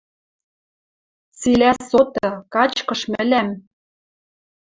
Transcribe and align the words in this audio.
«Цилӓ 1.39 1.71
соты, 1.89 2.27
качкыш 2.53 3.01
мӹлӓм 3.11 3.49